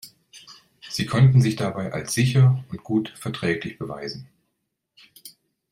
Sie 0.89 1.05
konnten 1.05 1.43
sich 1.43 1.55
dabei 1.57 1.93
als 1.93 2.13
sicher 2.15 2.65
und 2.71 2.83
gut 2.83 3.09
verträglich 3.15 3.77
beweisen. 3.77 4.27